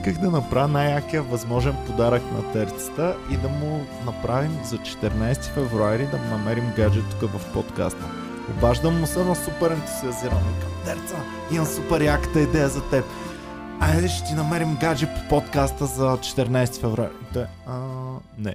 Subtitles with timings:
[0.00, 6.06] исках да направя най-якия възможен подарък на терцата и да му направим за 14 февруари
[6.06, 8.10] да му намерим гаджет тук в подкаста.
[8.50, 10.38] Обаждам му се на супер ентусиазиран.
[10.38, 11.16] Викам, Терца,
[11.52, 13.04] имам супер яката идея за теб.
[13.80, 17.12] Айде ще ти намерим гадже по подкаста за 14 февруари.
[17.22, 17.80] И той, а,
[18.38, 18.54] не.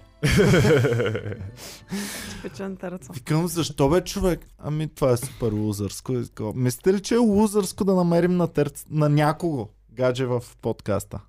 [2.29, 3.13] Типичен търца.
[3.13, 4.47] Викам, защо бе човек?
[4.59, 6.13] Ами това е супер лузърско.
[6.55, 8.85] Мислите ли, че е лузърско да намерим на, терц...
[8.89, 11.19] на някого гадже в подкаста?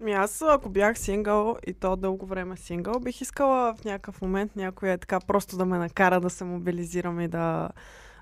[0.00, 4.56] Ми аз, ако бях сингъл и то дълго време сингъл, бих искала в някакъв момент
[4.56, 7.68] някой е така просто да ме накара да се мобилизирам и да,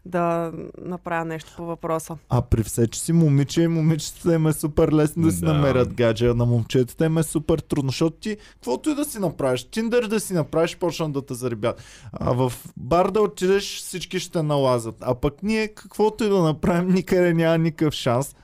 [0.04, 2.16] да направя нещо по въпроса.
[2.28, 5.52] А при все, че си момиче и момичетата им е супер лесно да си Да.
[5.52, 9.18] намерят гадже, а на момчетата им е супер трудно, защото ти, каквото и да си
[9.18, 11.82] направиш, тиндър да си направиш, почнат да те заребят.
[12.12, 14.96] А в бар да отидеш, всички ще те налазят.
[15.00, 18.36] А пък ние, каквото и да направим, никъде няма никакъв шанс.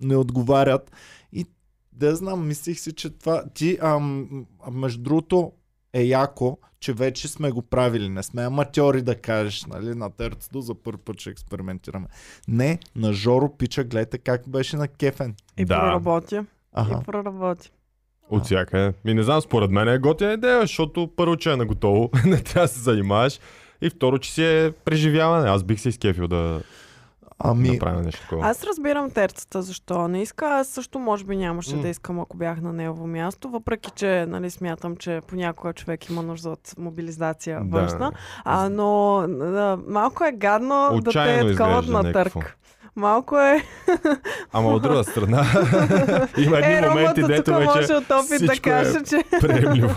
[0.00, 0.90] Не отговарят.
[1.32, 1.46] И
[1.94, 3.44] да знам, мислих си, че това...
[3.54, 4.28] Ти, ам,
[4.72, 5.52] между другото,
[5.92, 8.08] е яко, че вече сме го правили.
[8.08, 12.06] Не сме аматьори да кажеш, нали, на терцето за първи път ще експериментираме.
[12.48, 15.34] Не, на Жоро пича, гледайте как беше на Кефен.
[15.58, 15.80] И Да.
[15.80, 16.40] проработи.
[16.72, 16.98] Ага.
[17.02, 17.70] И проработи.
[18.30, 18.92] От всяка.
[19.04, 22.64] Ми не знам, според мен е готина идея, защото първо, че е наготово, не трябва
[22.64, 23.40] да се занимаваш.
[23.82, 25.50] И второ, че си е преживяване.
[25.50, 26.62] Аз бих се изкефил да
[27.38, 28.48] Ами, направя нещо такова.
[28.48, 30.46] Аз разбирам терцата, защо не иска.
[30.46, 31.82] Аз също може би нямаше М.
[31.82, 36.22] да искам, ако бях на негово място, въпреки че нали, смятам, че понякога човек има
[36.22, 37.78] нужда от мобилизация Да.
[37.78, 38.12] външна.
[38.44, 42.56] А, но да, малко е гадно да те Отчаяно е такова на търк.
[42.96, 43.62] Малко е.
[44.52, 45.44] Ама от друга страна,
[46.38, 49.24] има едни е, моменти, Ромата дето тук вече може от опит да е каже, че
[49.40, 49.94] приемливо.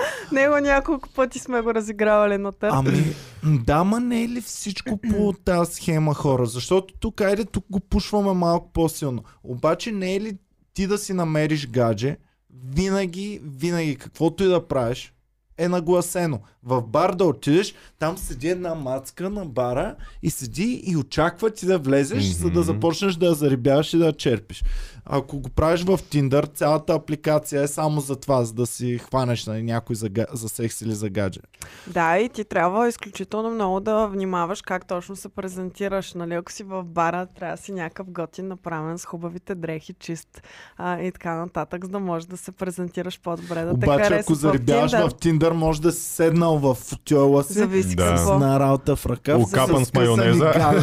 [0.32, 2.72] него няколко пъти сме го разигравали на търк.
[2.74, 6.46] ами, да, ма не е ли всичко по тази схема хора?
[6.46, 9.22] Защото тук, айде, тук го пушваме малко по-силно.
[9.44, 10.36] Обаче не е ли
[10.74, 12.16] ти да си намериш гадже,
[12.74, 15.12] винаги, винаги, каквото и да правиш,
[15.58, 16.40] е нагласено.
[16.62, 21.66] В бар да отидеш, там седи една мацка на бара и седи и очаква ти
[21.66, 22.40] да влезеш, mm-hmm.
[22.40, 24.62] за да започнеш да я зарибяваш и да я черпиш.
[25.10, 29.46] Ако го правиш в Tinder, цялата апликация е само за това, за да си хванеш
[29.46, 31.40] на някой за, га- за секс или за гадже.
[31.86, 36.14] Да, и ти трябва изключително много да внимаваш как точно се презентираш.
[36.14, 36.34] Нали?
[36.34, 40.42] Ако си в бара, трябва да си някакъв готин направен с хубавите дрехи, чист
[40.76, 43.64] а, и така нататък, за да можеш да се презентираш по-добре.
[43.64, 45.08] Да Обаче, ако зарибяваш Tinder.
[45.10, 48.16] в Tinder, може да си седнал в футюела си, Зависи Да.
[48.18, 50.52] с една работа в ръка, Окапан с майонеза.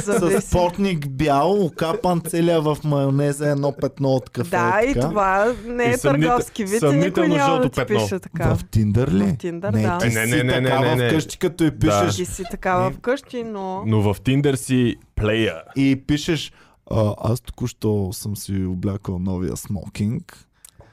[0.00, 4.50] с спортник бял, окапан целия в майонеза, едно петно от кафе.
[4.50, 5.08] Да, и така.
[5.08, 7.96] това не е И съмнител- търговски вид и никой няма да ти петно.
[7.98, 8.54] пише така.
[8.54, 9.24] В Tinder ли?
[9.24, 9.98] В Tinder, не, да.
[9.98, 11.08] ти Не, си не, не, не, такава не, не.
[11.08, 12.92] вкъщи, като и пишеш Ти си такава Не.
[12.92, 13.82] вкъщи, но...
[13.86, 15.54] Но в Tinder си плея.
[15.76, 16.52] и пишеш
[16.90, 20.38] а, аз току-що съм си облякал новия смокинг.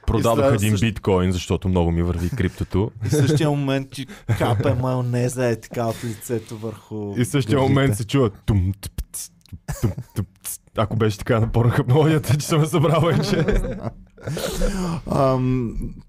[0.06, 2.90] Продадох един също- биткоин, защото много ми върви криптото.
[3.06, 4.06] И в същия момент ти
[4.38, 8.72] капе майонеза е така от лицето върху И в същия момент се чува тум,
[10.76, 13.44] Ако беше така на порнхъб мелодията, че съм я събрал вече.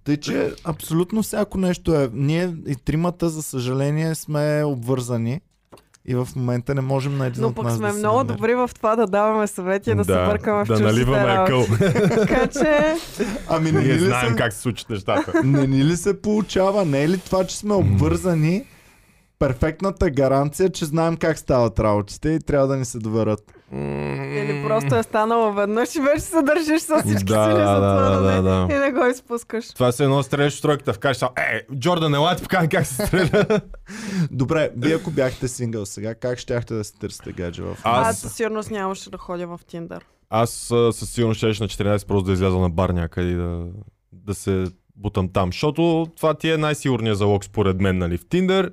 [0.03, 2.09] Тъй, че абсолютно всяко нещо е.
[2.13, 5.41] Ние и тримата, за съжаление, сме обвързани
[6.07, 8.35] и в момента не можем на един Но от пък нас сме да много намерим.
[8.35, 11.65] добри в това да даваме съвети и да, се бъркаме в да наливаме акъл.
[12.09, 12.95] Така че...
[13.47, 15.43] Ами не Ние ни, ли знаем се, как се случат нещата.
[15.43, 16.85] не ни ли се получава?
[16.85, 18.63] Не е ли това, че сме обвързани
[19.39, 23.51] перфектната гаранция, че знаем как стават работите и трябва да ни се доверят?
[23.71, 27.75] Или просто е станало веднъж и вече се държиш с всички Да, сили да, за
[27.75, 28.73] това да, да, да, да.
[28.75, 29.67] и не го изпускаш.
[29.67, 33.07] Това се едно стреляш в тройката, вкажеш само, е, Джордан, ела ти покажа как се
[33.07, 33.61] стреля.
[34.31, 38.17] Добре, вие ако бяхте сингъл сега, как щяхте да се търсите гадже в Аз- Аз
[38.19, 40.05] със сигурност нямаше да ходя в Тиндър.
[40.29, 40.51] Аз
[40.91, 43.65] със сигурност щеш на 14 просто да изляза на бар някъде и да,
[44.13, 44.65] да се
[44.95, 45.49] бутам там.
[45.49, 48.69] Защото това ти е най-сигурният залог според мен, нали, в Tinder.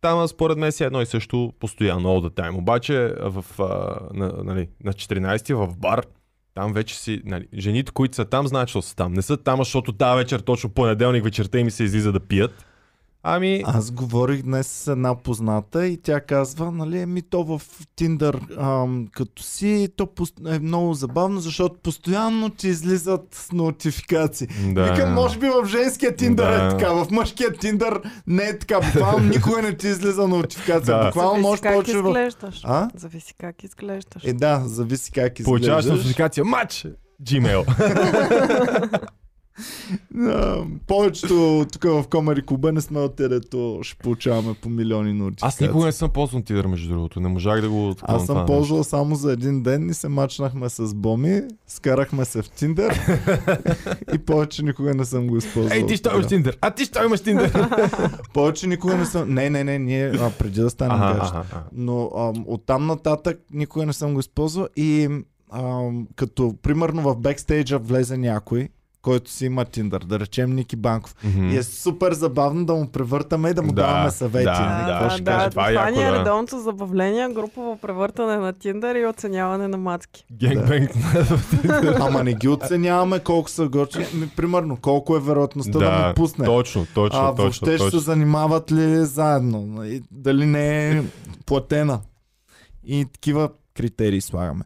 [0.00, 2.58] Там според мен си е едно и също постоянно, all the time.
[2.58, 6.06] Обаче в, а, на, нали, на 14 в бар,
[6.54, 9.12] там вече си, нали, жените, които са там, знаят, че са там.
[9.12, 12.66] Не са там, защото тази вечер, точно понеделник вечерта им се излиза да пият.
[13.22, 17.62] Ами, Аз говорих днес с една позната и тя казва, нали, еми то в
[17.96, 20.08] Тиндър ам, като си, то
[20.46, 24.46] е много забавно, защото постоянно ти излизат нотификации.
[24.74, 24.84] да.
[24.84, 26.66] Викам, може би в женския Тиндър Да.
[26.66, 28.80] е така, в мъжкия Тиндър не е така.
[28.80, 30.98] Буквално никога не ти излиза нотификация.
[30.98, 31.04] Да.
[31.04, 31.96] Буквално Зависи може как повече в...
[31.96, 32.60] изглеждаш.
[32.64, 32.88] А?
[32.96, 34.24] Зависи как изглеждаш.
[34.24, 36.04] Е, да, зависи как Получаваш изглеждаш.
[36.04, 36.86] нотификация, матч!
[37.22, 37.64] Gmail.
[40.18, 45.36] А, повечето тук в Комари клуба не сме от където ще получаваме по милиони научи.
[45.40, 47.20] Аз никога не съм ползвал Тидър, между другото.
[47.20, 47.94] Не можах да го...
[48.02, 52.50] Аз съм ползвал само за един ден и се мачнахме с Боми, скарахме се в
[52.50, 53.00] Тиндър
[54.14, 55.76] и повече никога не съм го използвал.
[55.76, 56.58] Ей, ти що имаш Тиндър?
[56.60, 57.68] А ти що имаш Тиндър?
[58.34, 59.34] Повече никога не съм...
[59.34, 61.62] Не, не, не, ние а, преди да станем Ага, ага, ага.
[61.72, 65.08] Но ам, оттам нататък никога не съм го използвал и
[65.52, 68.68] ам, като примерно в бекстейджа влезе някой,
[69.02, 71.14] който си има Тиндър, да речем Ники Банков.
[71.24, 71.48] Мгм.
[71.48, 74.44] И е супер забавно да му превъртаме и да му Да, даваме съвети.
[74.44, 75.50] да, да, Какво да, ще да, каже?
[75.50, 76.18] Това е това ни е да.
[76.18, 80.26] редовното забавление, групово превъртане на Тиндър и оценяване на мацки.
[80.32, 80.90] Генгбенг.
[82.00, 83.98] Ама не ги оценяваме колко са горчи.
[84.14, 86.44] Ми, примерно, колко е вероятността да, Да, му пусне.
[86.44, 87.42] Точно, точно, а точно.
[87.42, 87.98] въобще ще се точно.
[87.98, 89.66] занимават ли заедно?
[89.66, 90.02] нали?
[90.10, 91.02] Дали не е
[91.46, 92.00] платена?
[92.84, 94.64] И такива критерии слагаме.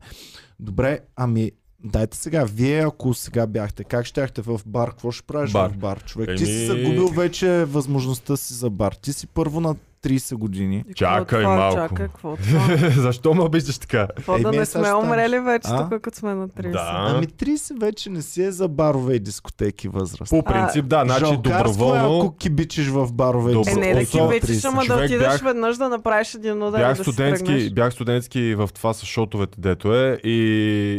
[0.61, 1.51] Добре, ами
[1.85, 4.91] дайте сега, вие ако сега бяхте, как щяхте в бар?
[4.91, 5.71] Какво ще правиш Бар.
[5.71, 6.39] в бар, човек?
[6.39, 8.93] Ти си Еми- загубил вече възможността си за бар.
[8.93, 10.77] Ти си първо на 30 години.
[10.77, 11.57] И какво Чакай това?
[11.57, 11.77] малко.
[11.77, 12.77] Чакай, какво това?
[12.93, 14.09] Защо ме обиждаш така?
[14.09, 15.89] Какво да не сега сме умрели вече А?
[15.91, 16.71] тук, като сме на 30?
[16.71, 17.05] Да.
[17.09, 20.31] Ами 30 вече не си е за барове и дискотеки възраст.
[20.31, 21.51] По принцип, да, значи Жалкарство
[21.85, 22.19] е, доброволно.
[22.19, 24.47] ако кибичиш в барове и Добро- Е, не да дискотеки.
[24.47, 27.71] вечеш, ама да отидеш бях- веднъж да направиш един удар Бях да си студентски, тръгнеш.
[27.71, 30.35] бях студентски в това с шотовете, дето е, и,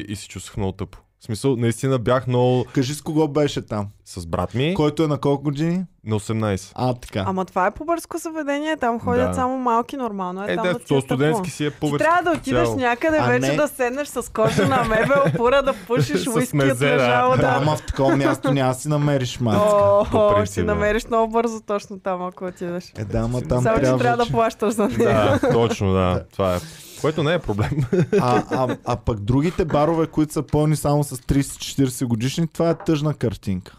[0.07, 0.97] и се чувствах много тъпо.
[1.19, 3.87] В смисъл, наистина бях много Кажи с кого беше там.
[4.05, 5.83] с брат ми Който е на колко години?
[6.05, 6.71] На 18.
[6.75, 7.23] А, така.
[7.27, 9.33] Ама това е по-бърско заведение, там ходят Да.
[9.33, 12.31] само малки, нормално е, Е, там да, то студентски си е Ти по трябва да
[12.31, 12.75] отидеш цяло.
[12.75, 13.55] някъде А, вече не.
[13.55, 18.17] да седнеш с кожена мебел, пура да пушиш уиски от лежало, Да, ама в такова
[18.17, 19.69] място няма си намериш мацка.
[20.11, 22.93] По О, принцип, ще намериш много бързо точно там, ако отидеш.
[22.97, 25.39] Е, да, ама там Само, че трябва, трябва да плащаш за нея.
[25.41, 26.23] Да, точно, да.
[26.31, 26.59] Това е.
[27.01, 27.71] Което не е проблем.
[28.21, 32.75] а, а, а пък другите барове, които са пълни само с 30-40 годишни, това е
[32.75, 33.75] тъжна картинка.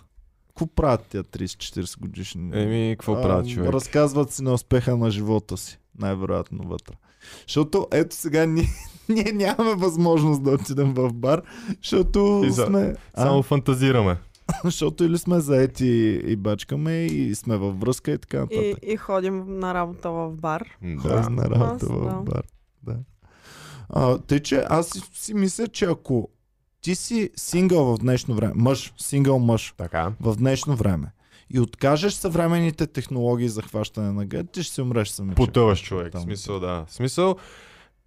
[0.56, 2.50] Какво правят тия 30-40 годишни?
[2.54, 3.70] Еми, какво А, правят човек?
[3.70, 5.78] Разказват си на успеха на живота си.
[5.98, 6.94] Най-вероятно вътре.
[7.46, 8.68] Защото ето сега ние,
[9.08, 11.42] ние нямаме възможност да отидем в бар,
[11.82, 12.94] защото И за- сме...
[13.14, 13.22] А?
[13.22, 14.16] Само фантазираме.
[14.64, 15.86] Защото или сме заети
[16.26, 18.62] и бачкаме и сме във връзка и така нататък.
[18.62, 20.64] И, и ходим на работа в бар.
[20.80, 21.30] Ходим Да.
[21.30, 22.20] на работа Аз, в да.
[22.22, 22.42] бар.
[22.82, 22.96] Да.
[23.88, 26.28] А, тъй, че аз си, си мисля, че ако
[26.86, 30.12] ти си сингъл в днешно време, мъж, сингъл мъж Така.
[30.20, 31.12] в днешно време
[31.50, 35.34] и откажеш съвременните технологии за хващане на гъд, ти ще си умреш сами.
[35.34, 36.12] Потъваш човек.
[36.12, 36.20] Там.
[36.20, 36.84] В смисъл, да.
[36.88, 37.36] Смисъл,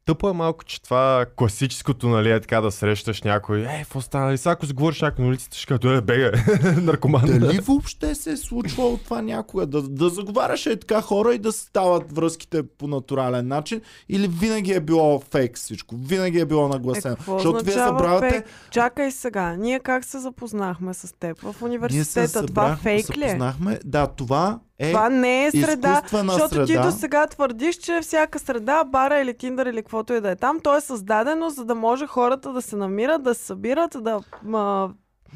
[0.06, 3.60] тъпо е малко, че това класическото, нали, е така да срещаш някой.
[3.60, 4.26] Ей, какво стана?
[4.26, 6.32] Нали, сега ако заговориш някой на улицата, ще кажа, е, бега,
[6.82, 7.40] наркоман.
[7.40, 9.66] Дали въобще се е случвало това някога?
[9.66, 13.82] Да, да заговаряш е така хора и да стават връзките по натурален начин?
[14.10, 15.96] Или винаги е било фейк всичко?
[15.96, 17.16] Винаги е било нагласено?
[17.20, 18.46] Е, Защото вие забравяте, фейк?
[18.72, 21.40] Чакай сега, ние как се запознахме с теб?
[21.40, 22.46] В ние се университета.
[22.46, 23.28] Това събрах, фейк ли е?
[23.28, 23.80] запознахме.
[23.86, 26.86] Да, това е Това не е среда, защото ти среда.
[26.86, 30.60] до сега твърдиш, че всяка среда, бара или тиндър или каквото и да е там,
[30.60, 34.20] то е създадено, за да може хората да се намират, да се събират, да...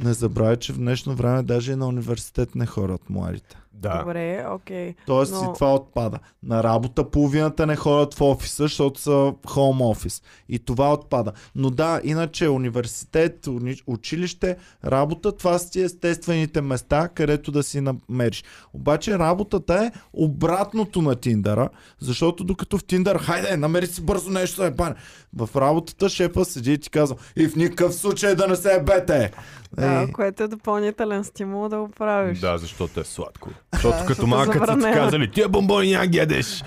[0.03, 3.57] Не забравяй, че в днешно време даже и на университет не ходят младите.
[3.73, 3.97] Да.
[3.99, 4.95] Добре, окей.
[5.05, 6.19] Тоест Но- и това отпада.
[6.43, 10.21] На работа половината не ходят в офиса, защото са хоум офис.
[10.49, 11.31] И това отпада.
[11.55, 17.81] Но да, иначе университет, уни- училище, работа, това са ти естествените места, където да си
[17.81, 18.43] намериш.
[18.73, 24.61] Обаче работата е обратното на Тиндъра, защото докато в Тиндър, хайде, намери си бързо нещо
[24.61, 24.95] да е бане.
[25.33, 29.31] В работата шефа седи и ти казва, и в никакъв случай да не се ебете.
[29.73, 32.39] Да, Е, което е допълнителен стимул да го правиш.
[32.39, 33.49] Да, защото е сладко.
[33.73, 36.63] Защото като малък са ти казали, тия бомбони няма ги ядеш.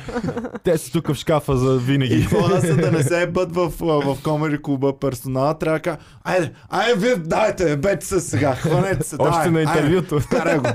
[0.64, 2.22] Те са тук в шкафа за И винаги.
[2.22, 6.52] хора са да не се ебат в, в комери клуба персонала, трябва да кажа, айде,
[6.68, 10.20] айде вие дайте, бете се сега, хванете се, Още давай, на айде, интервюто.
[10.20, 10.68] вкарай го.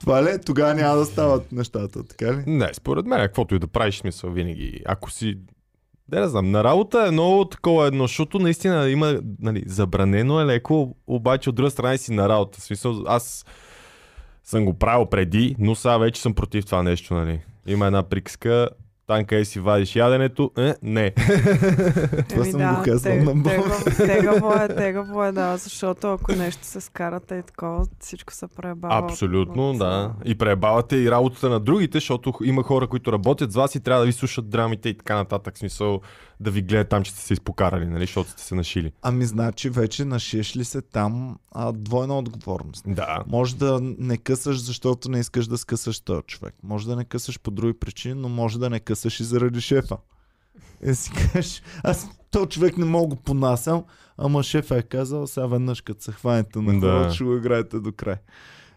[0.00, 0.28] Това ли?
[0.28, 0.38] е?
[0.38, 2.42] Тогава няма да стават нещата, така ли?
[2.46, 4.80] Не, според мен, каквото и да правиш смисъл винаги.
[4.86, 5.38] Ако си
[6.08, 10.46] да не знам, на работа е много такова едно, защото наистина има, нали, забранено е
[10.46, 12.60] леко, обаче от друга страна си на работа.
[12.60, 13.44] В смисъл, аз
[14.44, 17.40] съм го правил преди, но сега вече съм против това нещо, нали.
[17.66, 18.68] Има една приказка,
[19.08, 21.10] там къде си вадиш яденето, е, не.
[22.28, 23.52] Това съм го казвал на Бог.
[23.96, 28.94] тегаво- е, тегаво е, да, защото ако нещо се скарате и такова, всичко се преебава.
[28.96, 30.12] от- Абсолютно, от- да.
[30.24, 34.00] И пребавате и работата на другите, защото има хора, които работят с вас и трябва
[34.00, 35.58] да ви слушат драмите и така нататък.
[35.58, 36.00] Смисъл
[36.40, 38.92] да ви гледат там, че сте се изпокарали, нали, защото сте се нашили.
[39.02, 42.84] Ами значи вече нашиеш ли се там а, двойна отговорност.
[42.86, 43.24] Да.
[43.26, 46.54] Може да не късаш, защото не искаш да скъсаш този човек.
[46.62, 49.96] Може да не късаш по други причини, но може да не късаш и заради шефа.
[50.86, 53.84] И си кажеш, аз то човек не мога го понасям,
[54.18, 56.80] ама шеф е казал, сега веднъж като се хванете на Да.
[56.80, 58.16] хората, ще го играете до край.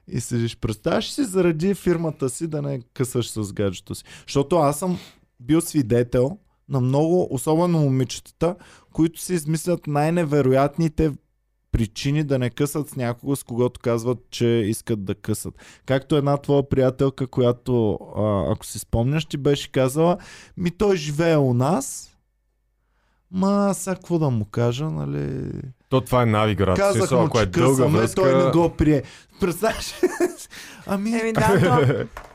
[0.07, 4.03] И седиш, представяш си заради фирмата си да не късаш с гаджето си.
[4.27, 4.99] Защото аз съм
[5.39, 6.37] бил свидетел
[6.71, 8.55] на много, особено момичетата,
[8.93, 11.11] които си измислят най-невероятните
[11.71, 15.53] причини да не късат с някого, с когото казват, че искат да късат.
[15.85, 20.17] Както една твоя приятелка, която, а, ако си спомняш, ти беше казала,
[20.57, 22.15] ми той живее у нас,
[23.31, 25.51] ма сега какво да му кажа, нали...
[25.89, 26.77] То това е навик, брат.
[26.77, 28.21] Казах Смисъл, му, ако е че дълга късаме, връзка...
[28.21, 29.03] той не го прие.
[29.39, 29.93] Представяш?
[30.85, 32.21] ами, Еми да, то...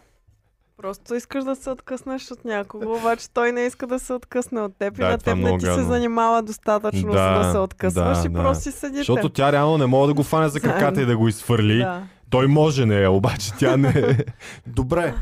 [0.77, 4.79] Просто искаш да се откъснеш от някого, обаче той не иска да се откъсне от
[4.79, 7.53] теб и Да, на това е теб не ти се занимава достатъчно Да, за да
[7.53, 8.39] се откъсваш да, и да.
[8.39, 8.99] просто си седите.
[8.99, 11.79] Защото тя реално не може да го фане за краката и да го изфърли.
[11.79, 12.09] Да.
[12.31, 14.25] Той може не, обаче тя не.
[14.67, 15.15] добре.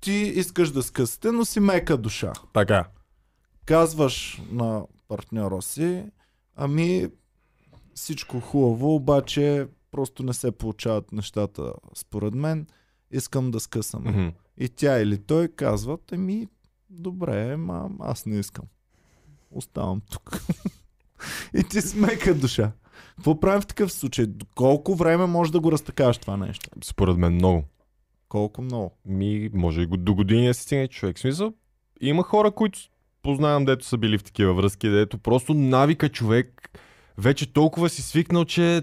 [0.00, 2.32] Ти искаш да скъсате, но си мека душа.
[2.52, 2.84] така.
[3.66, 6.04] казваш на партньора си,
[6.56, 7.08] ами
[7.94, 12.66] всичко хубаво, обаче просто не се получават нещата според мен,
[13.10, 14.10] искам да скъсаме.
[14.10, 14.28] Мгм.
[14.58, 16.46] И тя или той казват, ами
[16.90, 18.64] добре, ма аз не искам.
[19.50, 20.40] Оставам тук.
[21.54, 22.72] И ти смека душа.
[23.16, 24.26] Какво правим в такъв случай?
[24.54, 26.70] Колко време може да го разтакаваш това нещо?
[26.84, 27.64] Според мен много.
[28.28, 28.90] Колко много?
[29.06, 31.16] Ми, може и до години да си стигне човек.
[31.16, 31.52] В смисъл,
[32.00, 32.78] има хора, които
[33.22, 36.70] познавам, дето са били в такива връзки, дето просто навика човек
[37.18, 38.82] вече толкова си свикнал, че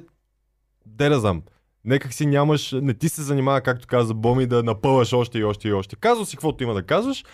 [0.86, 1.44] де да знам.
[1.86, 5.68] Некак си нямаш, не ти се занимава, както каза Боми, да напъваш още и още
[5.68, 5.96] и още.
[5.96, 7.26] Казва си каквото има да казваш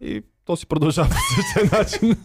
[0.00, 2.16] и то си продължава по същия начин.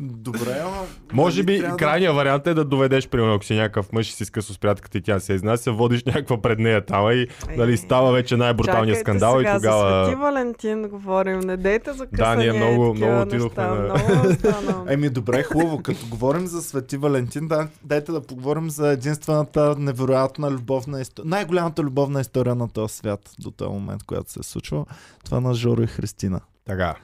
[0.00, 0.82] Добре, ама...
[1.12, 4.10] Може нали би трябва да- крайният вариант е да доведеш, примерно, ако си някакъв мъж
[4.10, 7.26] и си скъсо с приятелката и тя се изнася, водиш някаква пред нея тама и
[7.56, 10.04] нали, става вече най-бруталният Чакайте скандал сега и тогава...
[10.04, 14.84] Свети Валентин говорим, не дейте за Да, късания ние много- много отидохме на-.
[14.88, 15.78] Еми добре, хубаво.
[15.78, 21.28] Като говорим за Свети Валентин, да, дайте да поговорим за единствената невероятна любовна история.
[21.30, 24.84] Най-голямата любовна история на този свят до този момент, която се е случва.
[25.24, 25.86] Това на Жоро и
[26.20, 26.40] Христина.
[26.66, 26.94] Така.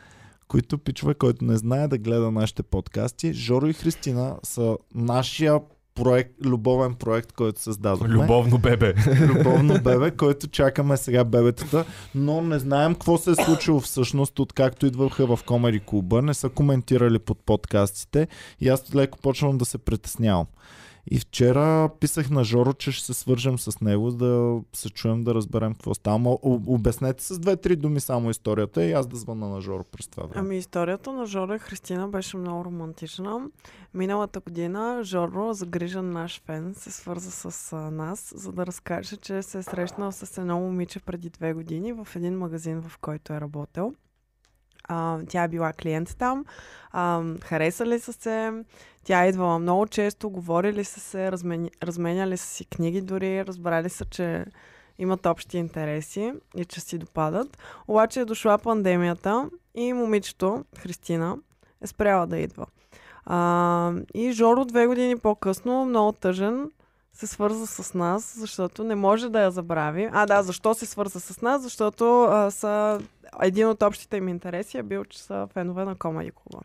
[0.48, 5.60] Които пичове, който не знае да гледа нашите подкасти, Жоро и Христина са нашия
[5.94, 8.14] проект, любовен проект, който създадохме.
[8.14, 8.94] Любовно бебе.
[9.20, 14.86] любовно бебе, който чакаме сега бебетата, но не знаем какво се е случило всъщност, откакто
[14.86, 18.28] идваха в Комери клуба, не са коментирали под подкастите
[18.60, 20.46] и аз леко почвам да се притеснявам.
[21.10, 25.34] И вчера писах на Жоро, че ще се свържем с него, да се чуем да
[25.34, 26.38] разберем какво става.
[26.42, 30.40] Обяснете с две-три думи само историята и аз да звъна на Жоро през това време.
[30.40, 33.40] Ами историята на Жоро и Христина беше много романтична.
[33.94, 39.58] Миналата година Жоро, загрижен наш фен, се свърза с нас, за да разкаже, че се
[39.58, 43.94] е срещнал с едно момиче преди две години в един магазин, в който е работил.
[44.88, 46.44] А, тя е била клиент там,
[46.92, 48.64] а, харесали са се,
[49.04, 53.90] тя е идвала много често, говорили са се, размени, разменяли са си книги дори, разбрали
[53.90, 54.44] са, че
[54.98, 57.58] имат общи интереси и че си допадат.
[57.88, 61.36] Обаче е дошла пандемията и момичето, Христина,
[61.82, 62.66] е спряла да идва.
[63.24, 66.70] А, и Жоро две години по-късно, много тъжен,
[67.16, 70.08] се свърза с нас, защото не може да я забрави.
[70.12, 71.62] А, да, защо се свърза с нас?
[71.62, 73.00] Защото а, са
[73.42, 76.64] един от общите им интереси е бил, че са фенове на Комади Клуба.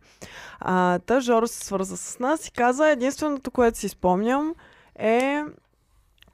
[0.59, 4.55] А, та Жоро се свърза с нас и каза, единственото, което си спомням
[4.99, 5.43] е,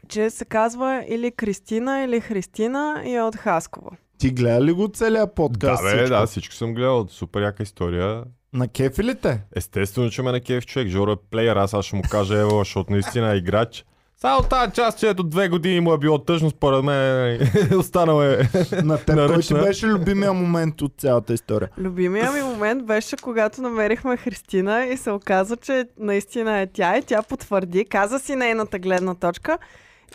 [0.08, 3.90] че се казва или Кристина, или Христина и е от Хасково.
[4.18, 5.84] Ти гледа ли го целият Да, подкаст?
[5.84, 6.10] бе, всичко?
[6.10, 7.08] да, всичко съм гледал.
[7.10, 8.24] Супер яка история.
[8.54, 9.42] На кефи ли те?
[9.56, 10.88] Естествено, че ме на кеф човек.
[10.88, 13.86] Жоро е плеер, аз аз ще му кажа ево, защото наистина е играч.
[14.22, 17.40] Само тази част, че ето две години му е било тъжно, според мен
[17.80, 18.38] останал е.
[18.84, 19.60] На теб кой ти Наръчна.
[19.60, 21.70] беше любимия момент от цялата история?
[21.78, 27.02] Любимия ми момент беше, когато намерихме Христина и се оказа, че наистина е тя и
[27.02, 29.58] тя потвърди, каза си нейната гледна точка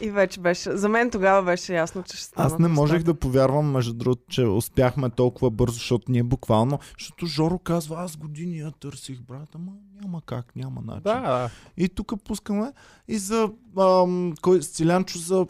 [0.00, 2.46] и вече беше, за мен тогава беше ясно, че ще стане.
[2.46, 7.26] Аз не можех да повярвам, между другото, че успяхме толкова бързо, защото ние буквално, защото
[7.26, 9.72] Жоро казва, аз години я търсих, брат, ама
[10.02, 11.02] няма как, няма начин.
[11.02, 11.50] да.
[11.76, 12.72] И тук пускаме
[13.08, 15.46] и за ам, кой, Стилянчо за,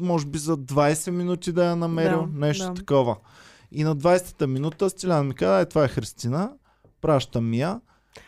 [0.00, 2.74] може би за 20 минути да я намерил, Да, нещо да.
[2.74, 3.16] такова.
[3.72, 6.52] И на 20-та минута Стилян ми каза, е, това е Христина,
[7.00, 7.80] пращам я.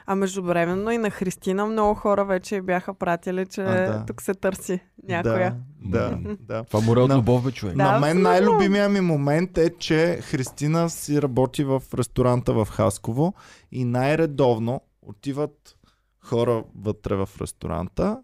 [0.07, 4.05] А междувременно и на Христина много хора вече бяха пратили, че А, да.
[4.07, 5.55] тук се търси някоя.
[5.81, 6.64] Да, да, да.
[6.64, 7.76] Това морал На- любов, бе, човек.
[7.76, 13.35] Да, на мен най-любимия ми момент е, че Христина си работи в ресторанта в Хасково
[13.73, 15.76] и най-редовно отиват
[16.21, 18.19] хора вътре в ресторанта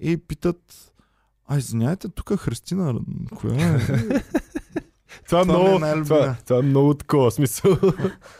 [0.00, 0.92] и питат
[1.46, 2.94] а, извиняйте, тук Христина,
[3.34, 3.78] коя е?
[3.78, 4.20] Това,
[5.26, 6.04] Това е ми е много, най-любимия.
[6.04, 7.76] това, това е много такова смисъл.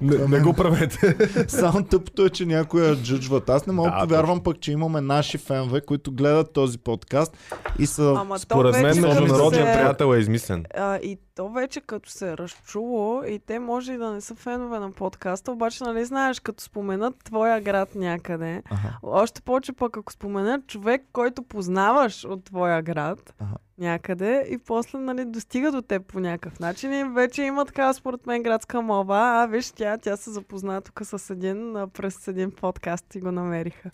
[0.00, 1.16] Не, не го правете.
[1.48, 3.48] Само тъпото е, че някой я джуджват.
[3.50, 7.36] Аз не мога да повярвам пък, че имаме наши фенове, които гледат този подкаст
[7.78, 8.14] и са...
[8.18, 10.64] Ама Според мен международният се- приятел е измислен.
[10.74, 14.34] А, и то вече като се е разчуло и те може и да не са
[14.34, 18.98] фенове на подкаста, обаче нали знаеш, като споменат твоя град някъде, Аха.
[19.02, 23.56] още повече пък ако споменат човек, който познаваш от твоя град Аха.
[23.78, 28.26] някъде и после нали, достига до теб по някакъв начин и вече има така според
[28.26, 33.14] мен градска мова, а виж тя, тя се запозна тук с един през един подкаст
[33.14, 33.90] и го намериха.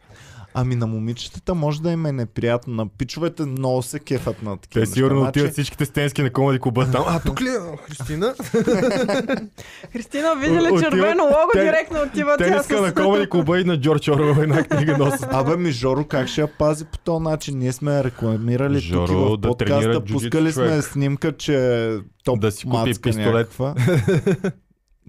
[0.54, 2.74] Ами на момичетата може да им е неприятно.
[2.74, 6.58] На пичовете много се кефат на такива Те сигурно отиват Значи, всичките стенски на Комеди
[6.58, 7.04] клуба там.
[7.06, 8.34] А, тук ли е Христина?
[9.92, 12.70] Христина, види ли червено лого, директно отива тя с...
[12.70, 15.28] на Комеди клуба и на Джордж Орвел една книга носят.
[15.32, 17.58] Абе ми Жоро как ще я пази по този начин?
[17.58, 20.04] Ние сме рекламирали тук в да подкаста.
[20.04, 23.58] Пускали сме снимка, че топ Да си купи пистолет.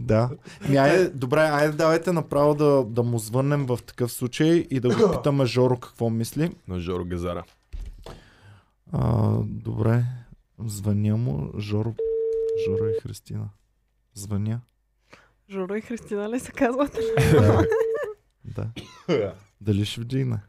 [0.02, 0.30] Да.
[0.70, 4.90] Ми, айде, добре, айде давайте направо да, да му звъннем в такъв случай и да
[4.90, 6.52] го питаме Жоро какво мисли.
[6.68, 7.44] На Жоро Газара.
[8.94, 10.04] А, добре,
[10.66, 11.96] звъня му Жоро,
[12.66, 13.50] Жоро и Христина.
[14.14, 14.62] Звъня.
[15.50, 16.98] Жоро и Христина ли се казват?
[18.46, 18.72] Да.
[19.62, 20.40] Дали ще вдигне?